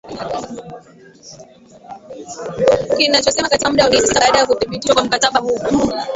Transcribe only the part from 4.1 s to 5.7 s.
baada ya kuthibitishwa kwa mkataba huu